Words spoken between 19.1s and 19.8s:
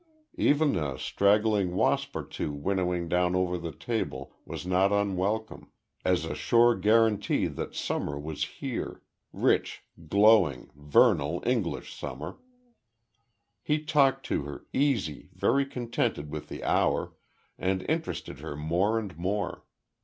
more.